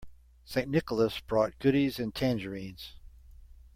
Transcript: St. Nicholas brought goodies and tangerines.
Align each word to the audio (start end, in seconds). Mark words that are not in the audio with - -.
St. 0.45 0.67
Nicholas 0.67 1.19
brought 1.19 1.59
goodies 1.59 1.99
and 1.99 2.15
tangerines. 2.15 2.93